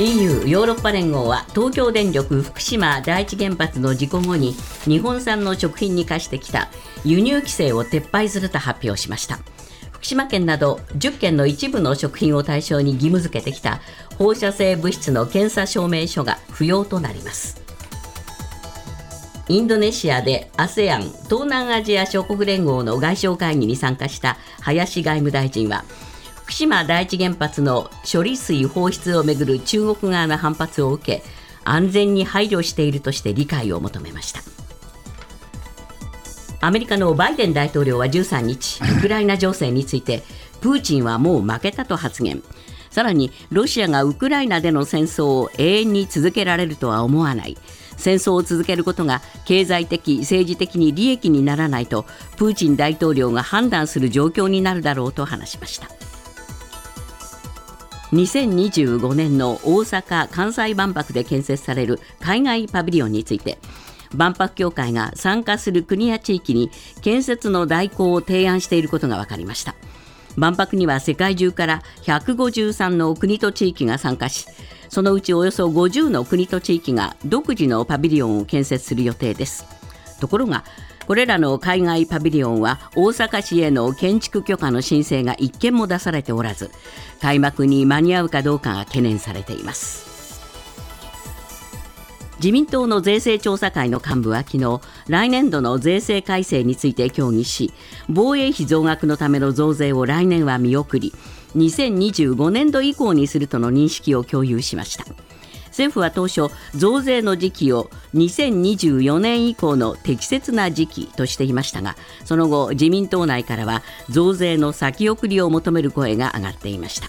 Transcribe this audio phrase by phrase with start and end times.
[0.00, 4.52] EU ヨーロッパ連合は東京電力福島第一原発の事故後に
[4.84, 6.68] 日本産の食品に課してきた
[7.04, 9.40] 輸入規制を撤廃すると発表しました。
[9.90, 13.80] 福島県など10県の一部の食品を対象に義務付けてきた
[14.16, 17.60] 放射性物質の検査証明書が不要となります。
[19.48, 25.84] インドネシアで ASEAN 東南アジア諸国連合の外相会議に参加した林外務大臣は
[26.48, 31.22] 福島第一原発の処理水放出をめぐる中国側の反発を受け
[31.62, 34.40] 安全に配慮しているとして理解を求めました。
[36.62, 40.22] アメリカのバイデン大統領は13日ウクライナ情勢について
[40.62, 42.42] プーチンはもう負けたと発言。
[42.88, 47.58] さらにロシアがウクライナでの戦争を永遠に続けられるとは思わない。
[47.98, 52.06] 戦争を続けることが経済的政治的に利益にならないと
[52.38, 56.07] プーチン大統領が判断する状況になるだろうと話しました。
[58.12, 63.58] 2025年の大阪・関西万博で建設される海外パビリオンについて
[64.14, 66.70] 万博協会が参加する国や地域に
[67.02, 69.74] 建設の代行を提案していることが分かりました。
[70.36, 74.46] 万博には世界中から153の国と地域が参加し
[74.88, 79.66] そのうちおよそ50の国と地域が独自のパビリオンを建設する予定です。
[80.20, 80.64] ところが
[81.08, 86.70] これらの海外パビリオンは大阪市への建築許可の申請が1件も出されておらず
[87.22, 90.06] 開幕に間に合うかどうかが懸念されています。
[92.36, 97.72] 自民党の税制調査会の幹部は昨日来年度の税制改正について協議し
[98.10, 101.14] 防衛費増額のための増税を来年は見送り
[101.56, 105.06] 2025年度以降にするとの認識を共有しました。
[105.78, 117.08] 政府は当初増税の時期を2024年以降の適切な時期としていましたがその後自民党内からは増税の先送りを求める声が上がっていました。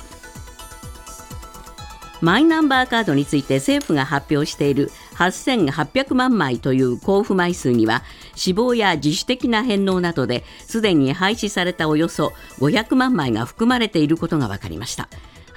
[2.22, 8.03] マイナンバーカードについて政府が発表している8800万枚という交付枚数には
[8.35, 15.08] 死亡や自主的な返納などですでに廃止されたおよそ500万枚が含まれていることが分かりました。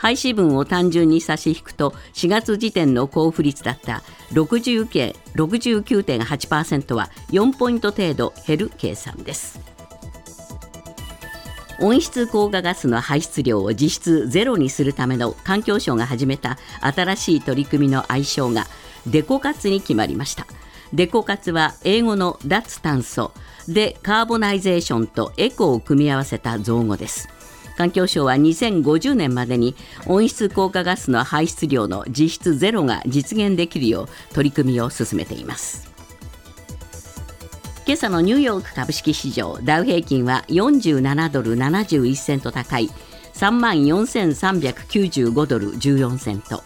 [0.03, 4.03] 廃止分を単純に差し引くと4月時点の交付率だった
[4.33, 9.61] 69.8%は4ポイント程度減る計算です。
[11.79, 18.67] 温室効果ガスの排出量を実質ゼロにするための環境省が始めた新しい取り組みの愛称が
[19.07, 20.49] デコ活に決まりました。
[20.93, 23.31] デコ活は英語の脱炭素
[23.69, 27.29] でカーボナイゼーションとエコを組み合わせた造語です。
[27.83, 29.75] 環境省は2050年までに
[30.07, 35.91] 温室効果ガスの排出量の実質ゼロが実現できるよう取り組みを進めています。
[37.85, 42.89] 今朝のニューヨーク株式市場ダウ平均は47ドル71セント高い
[43.35, 46.63] 3万4395ドル14セント。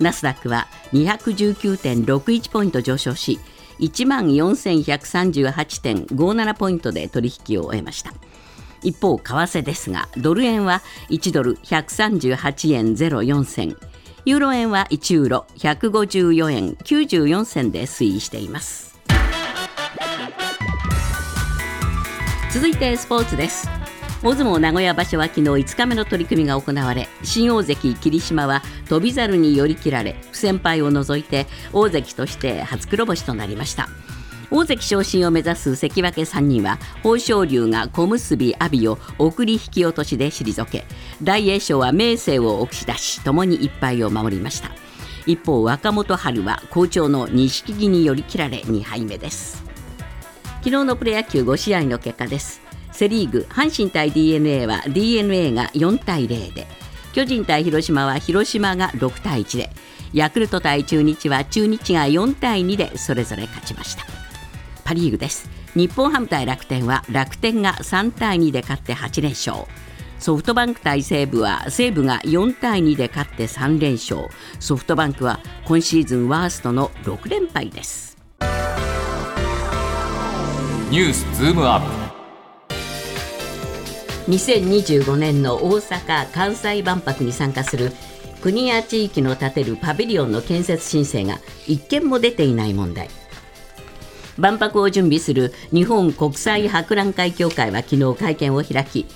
[0.00, 3.38] ナスダックは219.61ポイント上昇し
[3.78, 8.12] 1万4138.57ポイントで取引を終えました。
[8.82, 13.76] 一方為替ですがドル円は1ドル138円04銭。
[14.24, 18.98] ユーロ円は1ユーロ154円94銭で推移しています。
[22.52, 23.68] 続いてスポーツです。
[24.22, 33.88] 大相撲名古屋場所は昨日5日目の取り組みが行われ新大関霧島は翔猿に寄り切られ不戦敗を除いて大関として初黒星となりました。
[34.50, 40.84] 大関昇進を目指す関脇3人は豊昇龍が小結阿炎を送り引き落としで退け
[41.22, 44.70] 大栄翔は明生を押し出しともに1敗を守りました。
[45.26, 49.64] 一方若元春は好調の錦木に寄り切られ2敗目です。
[50.58, 52.60] 昨日のプロ野球5試合の結果です。
[52.92, 56.66] セ・リーグ阪神対 d n a は d n a が4対0で
[57.12, 59.70] 巨人対広島は広島が6対1で
[60.14, 64.15] ヤクルト対中日は中日が4対2でそれぞれ勝ちました。
[64.86, 65.50] パ・リーグです。
[65.74, 69.66] 日本ハム対楽天は楽天が3対2で勝って8連勝。
[70.20, 74.28] ソフトバンク対西武は西武が4対2で勝って3連勝。
[74.60, 78.16] ソフトバンクは今シーズンワーストの6連敗です。
[80.90, 81.86] ニュースズームアップ。
[84.30, 87.90] 2025年の大阪・関西万博に参加する
[88.40, 93.08] 国や地域の建てるパビリオンの建設申請が一件も出ていない問題
[94.38, 99.06] 万博を準備する日本国際博覧会協会は昨日会見を開き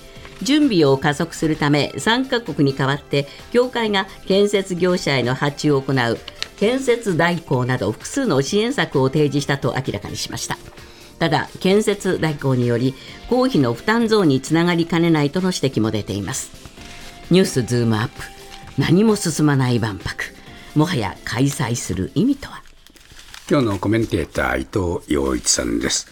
[0.42, 6.18] 準備を加速するため参加国に代わって協会が建設業者への発注を行う
[6.56, 10.58] 建設代行など複数の支援策を提示したと明らかにしました。
[11.18, 12.94] ただ建設代行により
[13.28, 16.50] 公費の負担増につながりかねないとの指摘も出ています。
[17.30, 18.22] ニュースズームアップ。
[18.78, 20.24] 何も進まない万博。
[20.74, 22.62] もはや開催する意味とは？
[23.50, 26.06] 今日のコメンテーター伊藤洋一さんです、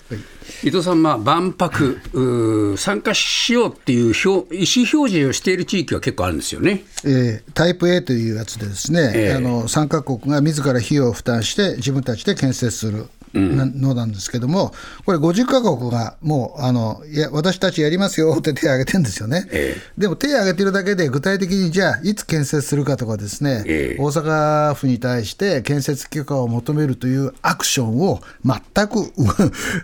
[0.65, 6.83] 伊藤さん、まあ、万博参加しようっていう表意思表示をしている地域は結構あるんですよね。
[7.05, 13.07] えータイプ A というやつでですね、ええあの参加国が自ら費用を負担して自分たちで建設する。
[13.35, 14.73] なのなんですけども、
[15.05, 24.03] これ50カ国がもうあのいや私たちやりますよって手を挙げてるんですよね、えでも手を挙げてるだけで具体的にじゃあいつ建設するかとかですね、ええ。
[24.03, 29.13] 大阪府に対して建設許可を求めるというアクションを全く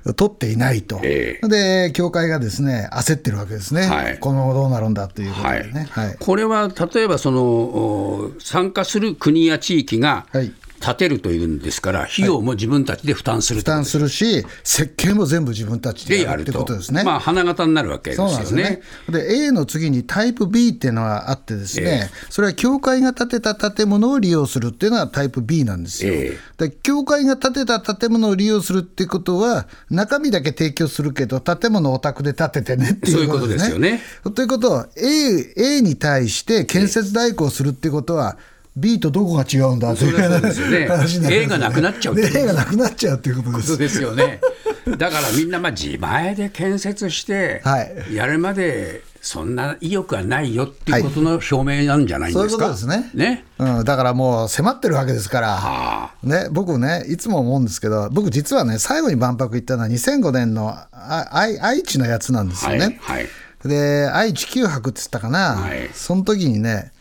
[0.05, 4.19] う 取っていないと、えで教会がですね焦ってるわけですね、はい。
[4.19, 5.65] この後どうなるんだということはい。
[5.65, 5.89] でね。
[5.91, 6.17] はい。
[6.19, 10.53] これは例えばそのお参加する国や地域がはい
[10.85, 17.05] 建てるというんですから、費用も自分たちで負担する負担するし、設計も全部自分たちでやるってことですね。
[17.05, 18.83] まあ、花形になるわけですそうよなんですねね。。
[19.09, 26.13] で、A の次にタイプ B っていうのがあってですね、それは教会が建てた建物を利用するっていうのはタイプ B なんですよ。
[26.15, 33.71] えで教会が建てた建物を利用するってことは、中身だけ提供するけど、建物をお宅で建ててねっていうことですね。
[33.71, 38.37] そういうことですよということは A、A に対して建設代行するってことは、
[38.77, 43.79] B とどこが違うんだという話になります A がなくなっちゃう A がなくなっちゃうということですそう。
[43.79, 44.41] ですよね。
[44.99, 52.65] だからみんなまあ自前で建設してはいやるまでそんな意欲はないよっていうことの表明なんじゃないんそういうですか。
[52.67, 53.11] ことですね。
[53.15, 53.45] ね。
[53.59, 62.99] うん、だからもう迫ってるわけですから、あね、僕ね、いつも思うんですけど、僕、実はね、最後に万博行ったのは2005年のあ愛愛知のやつなんですよね。
[63.01, 63.29] はいはい
[63.65, 66.94] で、愛知九博って言ったかな、はいその時にね、あ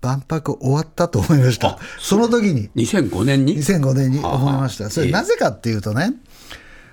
[0.00, 2.70] 万博終わったと思いました、その時に。
[2.76, 4.90] 2005年に？2005年に思いました。
[4.90, 6.14] それなぜかっていうとね、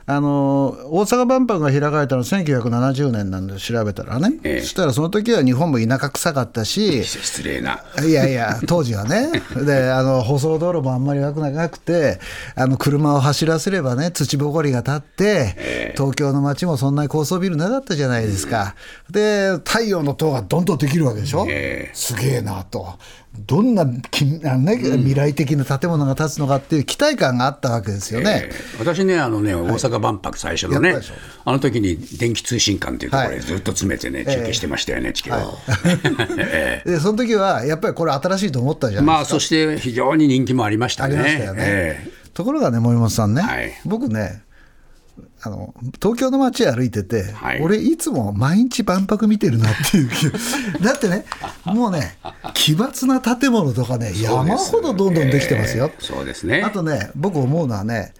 [0.10, 4.62] あの大阪万博が開かれたのは1970年なんで調べたらね、ええ。
[4.62, 7.84] そしたらその時は日本も田舎臭かったし、失礼な。
[8.02, 9.30] いやいや、当時はね、
[9.66, 12.22] であの舗装道路もあんまり悪くなくて、
[12.56, 18.76] あの車を走らせればね、土ぼこりが立って、東京の街もそんなに高層ビルなかったじゃないですか、
[19.10, 21.92] で太陽の塔がどんどんできるわけでしょ、ええ。
[21.94, 22.98] すげえなと、
[23.46, 28.50] どんなね未来的な建物が建つのかっていう期待感があったわけですよね。
[28.50, 31.14] えー私ね、あのね、大阪万博最初のね、やったでしょ。
[31.46, 33.38] あの時に電気通信館というところはい。
[33.38, 35.32] でずっと詰めてね、中継してましたよね、地球
[36.86, 39.36] でその時はやっぱりこれ新しいと思ったじゃーまあ、ないですか。
[39.36, 41.18] そして非常に人気もありましたね。
[41.18, 41.62] ありましたよね。
[41.66, 42.10] え。
[42.34, 43.74] ところがね、森本さんね、はい。
[43.86, 44.44] 僕ね
[45.42, 47.62] あの、東京の街歩いてて、はい。
[47.62, 50.10] 俺、いつも毎日万博見てるなっていう。
[50.10, 50.30] 気
[50.84, 51.26] だってね、
[51.66, 52.18] もうね、
[52.54, 55.92] 奇抜な建物とかね、山ほどどんどんできてますよ。
[55.94, 56.64] えーそうですね。
[56.64, 58.14] あとね、僕思うのはね、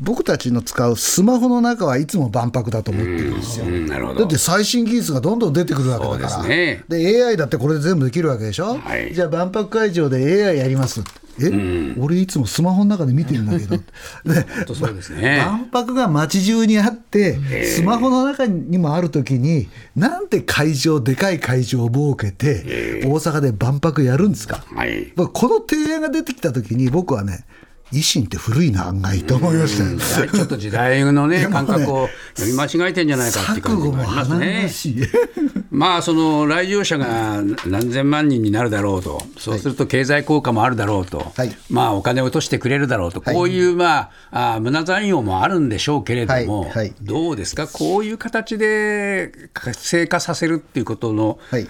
[0.00, 3.66] 僕たちの使うスマホの中はいつも万博だと思ってるんですよ。
[3.66, 4.20] うんなるほど。
[4.20, 6.84] だって最新技術がどんどん出てくるわけだから、ですね。
[6.88, 9.14] で AI だってこれで全部できるわけでしょ、はい。
[9.14, 11.02] じゃあ万博会場で AI やります、
[11.40, 13.76] え、俺、いつもスマホの中で見てるんだけど、
[14.24, 15.38] で当そうですね。
[15.44, 24.64] 万博が街中にあって、スマホの中にもあるときに、なんて会場、でかい会場を設けて、大阪で万博やるんですか？
[24.74, 25.12] はい。
[25.16, 27.44] まあこの提案が出てきたときに、僕はね、
[27.92, 30.30] 維新って古いな、案外と思いましたよ。
[30.30, 34.70] ちょっと時代のね、感覚を読み間違えてんじゃないかって感じがあります華ね。
[35.70, 41.56] まあ、その来場者が何千万人になるだろうと、そうすると経済効果もあるだろうと、はい。
[41.70, 43.34] まあ、お金を落としてくれるだろうと、はい。
[43.34, 46.70] こういう、まあ、あ無駄残用もあるんでしょうけれども、
[47.02, 51.66] どうですか、こういう形で活性化させるっていうことのはい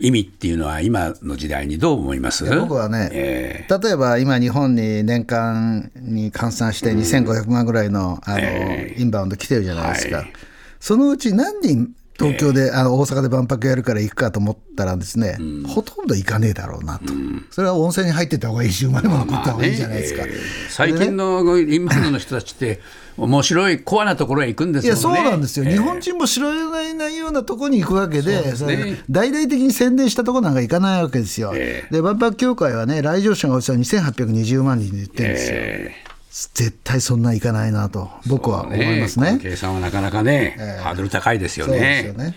[0.00, 2.44] 意味っていうのは、今の時代にどう思います？
[2.58, 10.32] 僕はね、え例えば今、日本に年間に換算して2500万ぐらいのあの、えインバウンド来てるじゃないですか、はい。
[10.80, 15.38] そのうち何人、東京で、あの大阪で万博やるから行くかと思ったらですね、
[15.68, 17.12] ほとんど行かねえだろうなと、
[17.50, 20.22] それは温泉に入ってた方がいいし、うまいもの食った方がいいじゃないですか。
[20.24, 20.30] えー
[20.68, 22.80] 最近の インバウンドの人たちって、
[23.18, 25.02] 面白いコアなところへ行くんですいやよね。
[25.02, 31.52] そうなんですよ、えー日本人も知らないようなところに行くわけで、そね大々的に宣伝したところなんか行かないわけですよ。
[31.54, 35.56] ええで、万博協会はね、来場者がおよそ2820万人で言ってるんですよ。
[35.58, 35.94] え
[36.30, 39.26] 絶対そんないかないなと、僕は思いますね。
[39.28, 42.34] この計算はなかなかね、ハードル高いですよそうでね。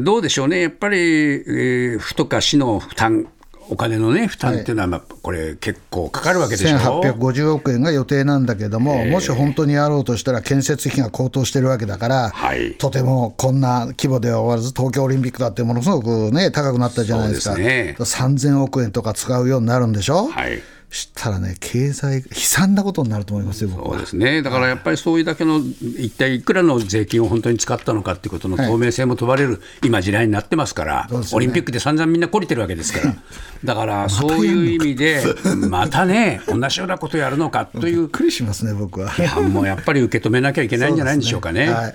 [0.00, 3.26] どうでしょうね、やっぱり、えー府とか市の負担、
[3.72, 12.72] お金のね、負担っていうのは、まあ、これ、結構かかるわけでしょ？1850億円が予定なんだけども、もし本当にやろうとしたら、建設費が高騰してるわけだから、はい。
[12.74, 17.94] とてもこんな規模では終わらず、東京オリンピックだってものすごくね、高くなったじゃないですか、すね。
[17.98, 20.26] 3000億円とか使うようになるんでしょ？
[20.26, 20.60] はい
[20.90, 23.90] したらね、経済、悲惨なことになると思いますよ、僕は。
[23.90, 25.60] そうですね、だからやっぱりそういうだけの、
[25.98, 31.18] 一体いくらの税金を本当に使ったのかっていうことの透明性も問われる、今、時代になってますから、ね。
[31.32, 33.14] オリンピックで散々みんな懲りてるわけですから、
[33.64, 35.22] だからそういう意味で、
[35.70, 38.00] またね、同じようなことやるのかという。
[38.00, 39.10] びっくりしますね、僕は。
[39.10, 41.70] 批判もやっぱり受け止めなきゃいけないんじゃないんでしょうかね。
[41.70, 41.94] はい。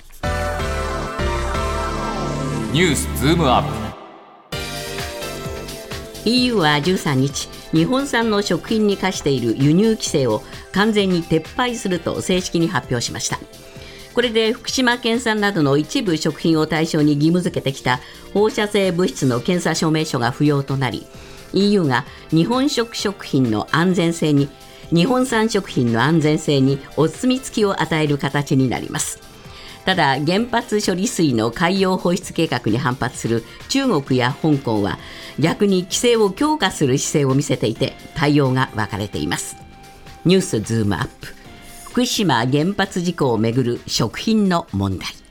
[2.71, 3.85] ニュースズームアップ。
[6.25, 10.41] EU は13日日本産の食品に課している輸入規制を
[10.71, 13.37] 完全に撤廃すると正式に発表しました。
[14.13, 17.99] これで福島県産などの一部食品を対象に義務付けてきた
[18.33, 21.05] 放射性物質の検査証明書が不要となり
[21.51, 24.47] EU が日本食食品の安全性に
[24.89, 29.34] 日本産食品の安全性にお墨付きを与える形になります。
[29.85, 34.97] ただ原発処理水の海洋放出計画に反発する中国や香港は
[35.39, 39.57] 逆に規制を強化する姿勢を見せていて対応が分かれています。
[40.25, 41.35] ニュースズームアップ。
[41.85, 45.24] 福島原発事故をめぐる食品の問題。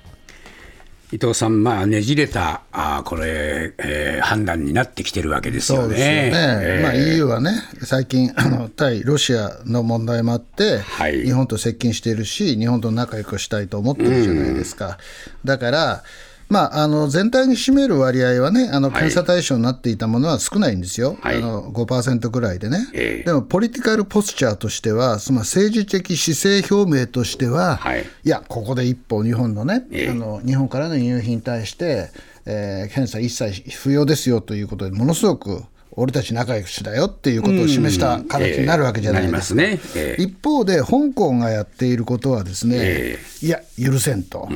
[1.14, 5.84] 伊藤さん、まあ、ねじれたあーこれ、えー判断になってきてるわけですよね。
[5.84, 7.52] そうですよね、えーまあ、EU はね、
[7.82, 14.98] 最近あの、対ロシアの問題もあって、はい日本と接近しているし、日本と仲良くしたいと思ってるじゃないですか。
[15.44, 16.02] だから
[16.48, 21.36] まあ、あの全体に占める割合はね、あの検査対象になっていたものは少ないんですよ、はい。
[21.36, 23.24] あの5%ぐらいでね、ええ。
[23.24, 28.04] でもポリティカルポスチャーとしては、その政治的姿勢表明としては、はい。
[28.24, 30.10] や、ここで一歩、日本のね、ええ。
[30.10, 32.10] あの日本からの輸入品に対して、
[32.46, 35.62] えー検査一切不要ですよということで、ものすごく
[35.96, 39.62] 俺たち仲良しだよっていうことを示した形になるわけじゃないですか。
[39.62, 40.22] ええなりますねええ。
[40.22, 44.48] 一方で、香港がやっていることはですね、えいや、許せんと。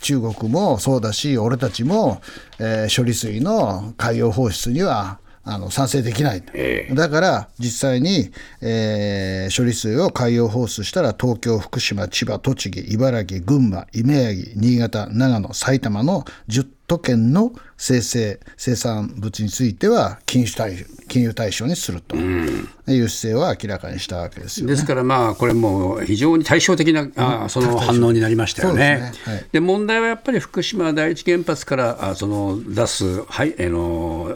[0.00, 2.20] 中国もそうだし、俺たちも、
[2.58, 6.94] えー処理水の海洋放出にはあの賛成できない、ええ。
[6.94, 8.30] だから実際に、
[8.60, 22.16] えー処理水を海洋放出したら東京、福島、千葉、栃木、茨城、群馬、宮城、新潟、長野、埼玉の10都県の生成生産物については禁輸対禁輸対象にすると。
[22.16, 24.72] いう姿勢を明らかにしたわけですよね。
[24.72, 29.12] ですから、まあ、これもう非常に対照的なあその反応になりましたよね。
[29.12, 29.34] ですね。
[29.34, 29.46] はい。
[29.52, 34.34] で問題はやっぱり福島第一原発からあその出す、はいあの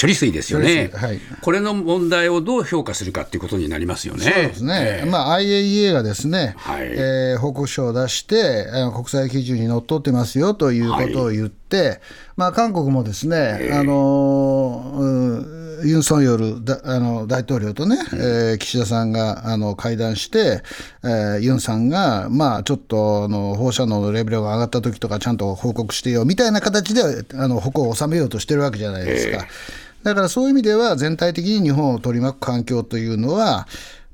[0.00, 1.20] 処理水ですよね、はい。
[1.42, 4.22] これの問題をどう評価するかということになりますよね。
[4.22, 6.86] そうですね、まあ、IAEA がですね、はい。
[6.90, 11.65] えー報告書を出して、国際基準にのっとってますよということを言って、
[12.36, 20.62] まあ、韓国もですね、あのうんユン・ソンヨルだあの大統領とね、えー岸田さんがあの会談して、
[21.04, 27.02] えーユンさんが、まあ、ちょっとあの放射能のレベルが上がった時とか、ちゃんと報告してよみたいな形で
[27.34, 29.46] あの矛を収めようとしてるわけじゃないですか。
[30.02, 33.66] だからそういう意味では、全体的に日本を取り巻く環境というのは、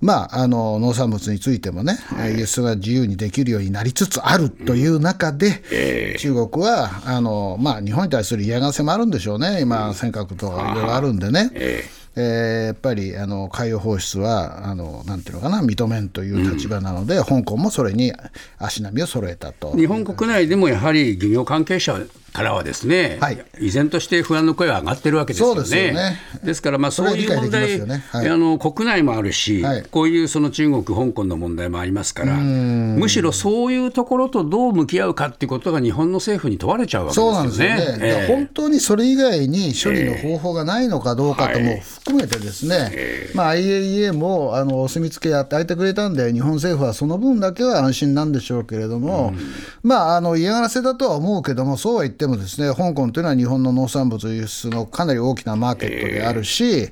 [0.03, 1.97] まあ、あの農産物についてもね、
[2.37, 11.51] 輸出が自由にできるようになりつつあるという中で、中国はあの、まあ、日本に対する嫌がらせもあるんでしょうね、今、尖閣とかいろいろあるんでね。
[11.55, 18.13] えーやっぱりあの海洋放出はあのなんていうのかな認めんという立場なので、香港もそれに
[18.59, 19.75] 足並みを揃えたと。
[19.75, 21.99] 日本国内でもやはり漁業関係者
[22.33, 23.45] からはですね、はい。
[23.61, 25.55] 依然として不安の声は上がってるわけですよね。
[25.55, 26.19] そうですよね。
[26.43, 28.05] ですから、まあ、そそういう問題、よね。
[28.11, 28.29] はい。
[28.29, 29.83] あの国内もあるし、はい。
[29.83, 37.39] こういうその中国、香港の問題もありますから、むしろそういうところとどう向き合うかっていうことが日本の政府に問われちゃうわけですそうよね。
[37.39, 38.35] なんですよね、ええ。
[38.35, 49.35] 本当にそれ以外に処理の方法がないのかどうかとも含めてですね、まあ、IAEA もあのお墨付け与えてくれたんで、日本政府はその分だけは安心なんでしょうけれども、
[49.83, 56.91] まあ、あの嫌がらせだとは思うけども、そうは言ってもですね、香港というのは日本の農産物輸出のかなり大きなマーケットであるし、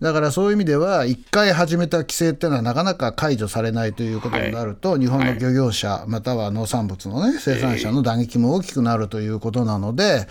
[0.00, 10.26] だからそういう意味では、一回始めた規制っていうのはなかなか解除されないということになると、日本の漁業者、または農産物の、ね、生産者の打撃も大きくなるということなので、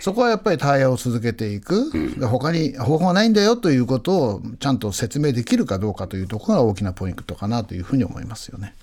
[0.00, 8.74] そこはやっぱり対応を続けていく、で他に方法はないんだよということをちゃんと説明できるかどうかというところが大きなポイントかなというふうに思いますよね。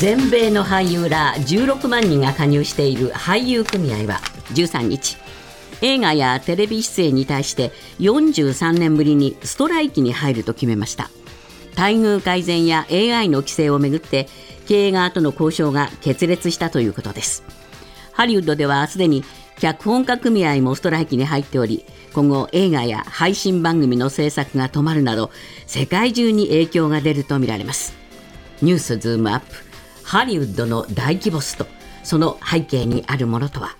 [0.00, 4.20] 全米の俳優ら16万人が加入している俳優組合は
[4.54, 5.16] 13日
[5.80, 11.10] 映画やテレビ出演に対して43年ぶりにストライキに入ると決めました。
[11.76, 14.28] 待遇改善や AI の規制をめぐって
[14.66, 17.42] 経営側との交渉が決裂したということです。
[18.12, 19.24] ハリウッドではすでに
[19.58, 25.30] 脚本家組合もストライキに入っており今後映画や配信番組の制作が止まるなど
[25.66, 27.94] 世界中に影響が出るとみられます。
[28.60, 29.71] ニュースズームアップ。
[30.12, 31.66] ハリウッドの大規模スト
[32.04, 33.78] その背景にあるものとは？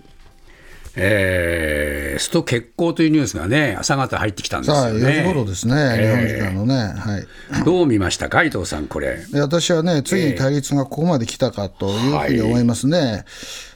[0.96, 5.24] えー、スト決行というニュースがね、朝方入ってきたんですよ4時ね。
[5.26, 6.74] 頃ですね、日本時間のね。
[6.98, 7.64] はい。
[7.66, 9.18] どう見ましたか、伊藤さん、これ。
[9.30, 13.26] で私はね、ついに対立がここまで来たかというふうに思いますね。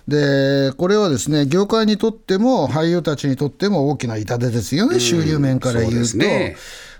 [0.08, 5.90] で、これはですね、業界にとっても、俳優たちにとっても大きな痛手ですよね、収入面から言うと。
[5.90, 6.56] そうですね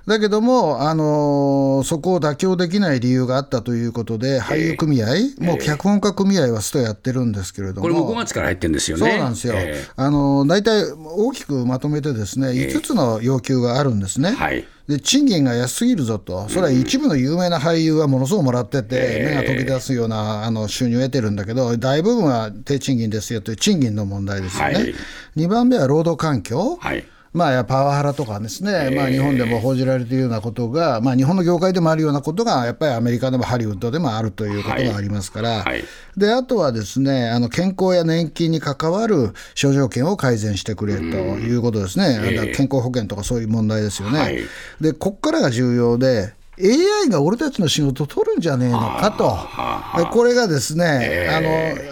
[0.06, 5.06] だけども、あのーそこを妥協できない理由があったということで、俳優組合、
[5.40, 9.18] もう脚本家組合はストやってるんですけれども、これも5月から入ってるんですよそうね。
[9.18, 14.30] なんですよ、えあの大体大きくまとめてですね、5つの要求があるんですね。
[14.30, 14.66] はい。
[14.88, 24.74] で賃金が安すぎるぞと、それは一部の有名な俳優はものすごくもらってて、目が飛び出すようなあの収入を得てるんだけど、大部分は低賃金ですよという賃金の問題ですよね。
[24.74, 24.94] はい。
[25.36, 26.76] 2番目は労働環境。
[26.80, 27.04] はい
[27.36, 35.60] まあ、やパワハラとかですね、まあ、日本でも報じられているようなことが、まあ、日本の業界でもあるようなことが、やっぱりアメリカでもハリウッドでもあるということがありますから、はい。
[35.60, 35.84] はい。
[36.16, 44.18] であとはですね、あの健康や年金に関わる諸条件を改善してくれということですね、だから健康保険とかそういう問題ですよね。
[44.18, 44.38] はい。
[44.80, 51.40] で、こっからが重要で、AI が俺たちの仕事を取るんじゃねえのかと、でこれがですね、あ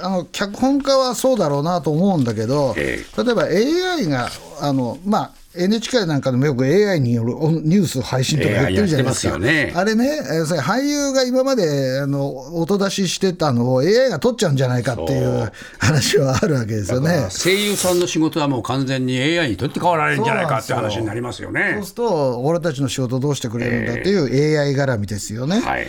[0.01, 4.31] のあの脚本家はそうだろうなと思うんだけど、え例えば AI が、
[4.67, 9.35] あのまあ、NHK なんかでもよく AI によるニュース配信とかやってるじゃないですか。
[9.35, 10.21] すよねあれね、
[10.63, 17.29] 俳優が今まであの音出ししてたのを AI が取っちゃうんじゃないかっていう話はあるわけですよね。
[17.31, 21.91] 声優さんの仕事はもう完全に AI に取って代わられるんじゃないかって話になりますよそうねす。
[21.91, 25.61] ると、俺たちの仕事どうしてくれるんだっていう AI 絡みですよね。
[25.61, 25.87] はい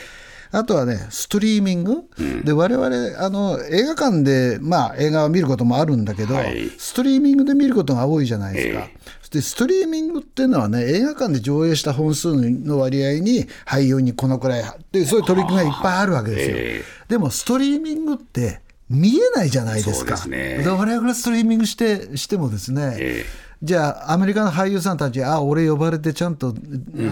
[0.52, 2.04] あとはね、ストリーミング、
[2.44, 2.88] で我々
[3.20, 6.70] あの映画館で、まあ、映画を見ることもあるんだけど、はい。
[6.78, 8.86] ストリーミングで見ることが多いじゃないですか。
[8.86, 8.96] え
[9.32, 16.56] でストリーミングっていうのはね、映画館で上映した本数の割合に俳優にこのくらいっていう、そういう取り組みがいっぱいあるわけですよ。
[16.58, 20.18] えでも、ストリーミングって見えないじゃないですか。
[20.18, 20.64] そうですね。
[20.64, 23.26] で我々がストリーミングしてしてもですね、え
[23.64, 26.54] じゃあ、アメリカの俳優さんたち、あ俺呼ばれてちゃんと、あ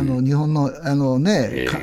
[0.03, 1.77] の日本のあの、ねか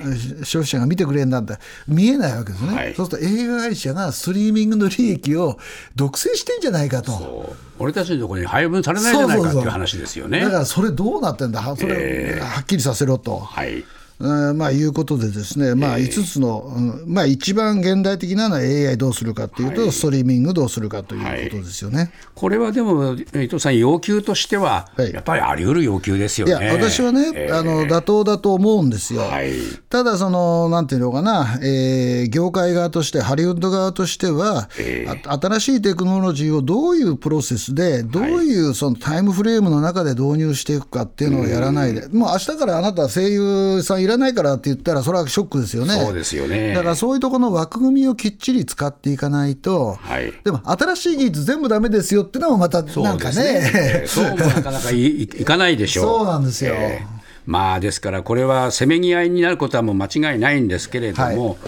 [0.45, 1.55] 消費者が見てくれるんだって、
[1.88, 2.95] 見えないわけですね、はい。
[2.95, 5.59] そうすると映画会社がストリーミングの利益を
[5.97, 7.57] 独占してんじゃないかと。
[7.79, 10.40] 俺たちのところに配分されないじゃないかっていう話ですよね。
[10.40, 13.38] だからそれどうなってんだ、はそれ、はっきりさせろと。
[13.38, 13.75] はい。
[13.76, 13.85] うん
[14.20, 22.12] まあ、いうことでですね、まあ、5つの、うんまあ、一番現代的なのは AI どうするかというと、ストリーミングどうするかということですよね。
[22.35, 25.12] これはでも、伊藤さん、要求としては、はい。
[25.12, 26.66] やっぱりあり得る要求ですよいね。
[26.66, 29.22] や、私はね、あの妥当だと思うんですよ。
[29.22, 29.52] はい。
[29.88, 34.68] ただ、その、なんていうのかな、えー業界側として、ハリウッド側としては、
[35.24, 45.94] あ新しいテクノロジーをどういうプロセスで、どういうそのタイムフレームの中で導入していくかっていうのをやらないで、もう明日からあなた声優さんいらないからって言ったら、それはショックですよね。
[45.94, 54.05] そうですよねだからそういうところの枠組みをきっちり使っていかないと、はいでも新しい技術全部ダメですよっていうのもまたなんかね。
[54.07, 56.05] そうもなかなかいい いかないでしょう。
[56.05, 56.75] そうなんですよ
[57.46, 61.59] まあですから、これはせめぎ合いになることはもう間違いないんですけれども、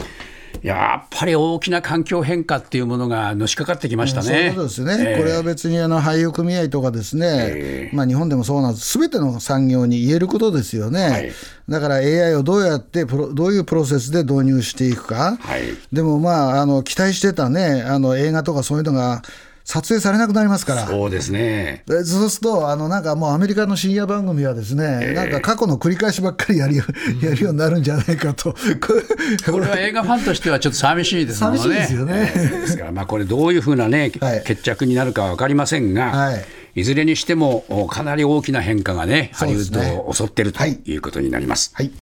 [0.62, 4.27] やっぱり大きな環境変化っていうものがのしかかってきましたね。
[4.27, 11.33] そういうことですよね、これは別にあの俳優組合とかですね、まあ、日本でもそうなんです、すべての産業に言えることですよね、
[11.68, 15.62] だから AI をどうやってプロ、どういうプロセスで導入していくか、はい。
[15.92, 19.22] でもまあ、あの期待してたね、あの映画とかそういうのが
[19.64, 20.87] 撮影されなくなりますから。
[20.87, 21.85] そうですね。
[21.87, 26.85] でそうすると、あのなんかもうアメリカの深夜番組はですね、なんか過去の繰り返しばっかりやるよ
[27.22, 28.55] やるようになるんじゃないかと、
[29.51, 31.59] これは映画ファンとしてはちょっと寂しいですもんね。
[31.59, 32.33] 寂しいですよね。
[32.35, 34.42] えーですから、まあ、これ、どういうふうなね、はい。
[34.44, 36.81] 決着になるかは分かりませんが、はい。
[36.81, 40.79] い、ずれにしても、おかなり大きな変化がね、ハリウッドを襲っているとはい。
[40.85, 41.72] いうことになります。
[41.75, 41.90] はい